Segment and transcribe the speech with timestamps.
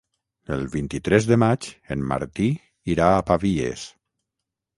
[0.53, 1.67] El vint-i-tres de maig
[1.97, 2.49] en Martí
[2.95, 3.87] irà a Pavies.